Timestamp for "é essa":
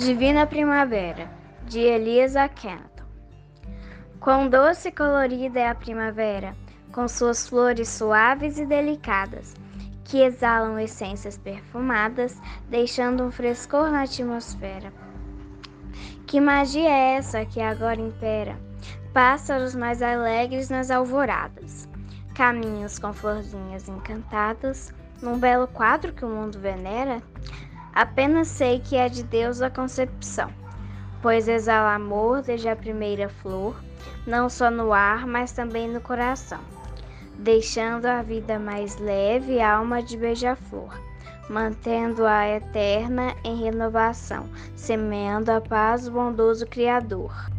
16.88-17.44